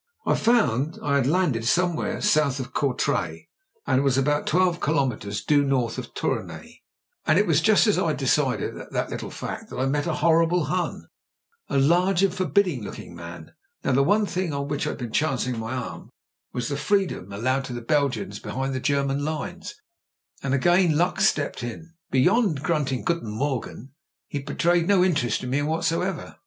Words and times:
I 0.25 0.33
fotmd 0.33 0.97
I 1.03 1.17
had 1.17 1.27
landed 1.27 1.63
somewhere 1.63 2.21
south 2.21 2.59
of 2.59 2.73
Courtrai, 2.73 3.47
and 3.85 4.03
was 4.03 4.17
about 4.17 4.47
twelve 4.47 4.79
kilometres 4.81 5.43
due 5.43 5.63
north 5.63 5.99
of 5.99 6.15
Tournai. 6.15 6.77
"And 7.27 7.37
it 7.37 7.45
was 7.45 7.61
just 7.61 7.85
as 7.85 7.99
I'd 7.99 8.17
decided 8.17 8.73
that 8.89 9.11
little 9.11 9.29
fact 9.29 9.69
that 9.69 9.77
I 9.77 9.85
met 9.85 10.07
a 10.07 10.15
horrible 10.15 10.65
Hun, 10.65 11.05
a 11.69 11.77
large 11.77 12.23
and 12.23 12.33
forbidding 12.33 12.83
looking 12.83 13.13
man. 13.13 13.51
Now, 13.83 13.91
the 13.91 14.01
one 14.01 14.25
thing 14.25 14.51
on 14.53 14.67
which 14.69 14.87
I'd 14.87 14.97
been 14.97 15.11
chancing 15.13 15.59
my 15.59 15.75
arm 15.75 16.09
was 16.51 16.67
the 16.69 16.77
freedom 16.77 17.31
allowed 17.31 17.65
to 17.65 17.73
the 17.73 17.81
Belgians 17.81 18.39
be 18.39 18.49
hind 18.49 18.73
the 18.73 18.79
German 18.79 19.23
lines, 19.23 19.75
and 20.41 20.51
luck 20.55 20.61
again 20.79 21.15
stepped 21.19 21.61
in. 21.61 21.93
"Beyond 22.09 22.63
grunting 22.63 23.03
'Guten 23.03 23.29
Morgen' 23.29 23.91
he 24.27 24.39
betrayed 24.39 24.87
no 24.87 25.03
interest 25.03 25.43
in 25.43 25.51
me 25.51 25.61
whatever. 25.61 26.37